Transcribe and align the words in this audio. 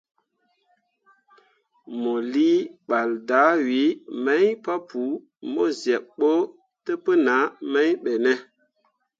Mo 2.01 2.13
lii 2.33 2.59
ɓal 2.87 3.09
dahwii 3.29 3.89
mai 4.23 4.47
papou 4.65 5.11
mo 5.53 5.63
zyeb 5.81 6.03
ɓo 6.19 6.31
təpənah 6.85 7.45
mai 7.71 7.89
ɓe 8.03 8.11
ne? 8.23 8.31